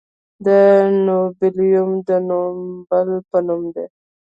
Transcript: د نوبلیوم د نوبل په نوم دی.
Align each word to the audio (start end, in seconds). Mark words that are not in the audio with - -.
د 0.45 0.47
نوبلیوم 1.05 1.91
د 2.07 2.09
نوبل 2.29 3.09
په 3.29 3.37
نوم 3.47 3.61
دی. 3.75 3.85